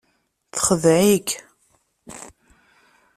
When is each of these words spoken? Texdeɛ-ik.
Texdeɛ-ik. 0.53 1.29